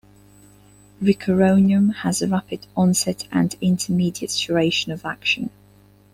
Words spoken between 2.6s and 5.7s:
onset and intermediate duration of action.